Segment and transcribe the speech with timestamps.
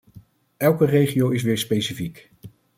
[0.57, 2.29] Elke regio is weer specifiek.